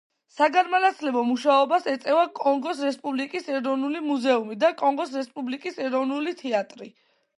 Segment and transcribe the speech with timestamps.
[0.35, 6.91] საგანმანათლებლო მუშაობას ეწევა კონგოს რესპუბლიკის ეროვნული მუზეუმი და კონგოს რესპუბლიკის ეროვნული თეატრი.